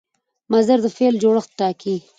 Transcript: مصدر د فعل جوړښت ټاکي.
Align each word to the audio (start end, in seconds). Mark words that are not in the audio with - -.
مصدر 0.51 0.77
د 0.83 0.87
فعل 0.97 1.15
جوړښت 1.23 1.51
ټاکي. 1.59 1.95